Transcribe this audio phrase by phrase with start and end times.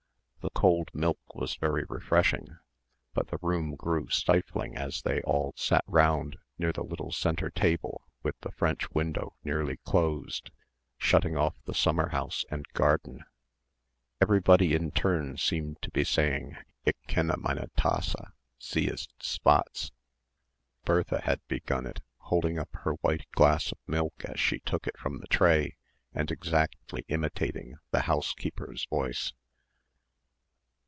[0.43, 2.57] The cold milk was very refreshing
[3.13, 8.07] but the room grew stifling as they all sat round near the little centre table
[8.23, 10.49] with the French window nearly closed,
[10.97, 13.23] shutting off the summer house and garden.
[14.19, 18.15] Everybody in turn seemed to be saying "Ik kenne meine Tasse
[18.57, 19.91] sie ist svatz."
[20.85, 24.97] Bertha had begun it, holding up her white glass of milk as she took it
[24.97, 25.75] from the tray
[26.15, 29.33] and exactly imitating the housekeeper's voice.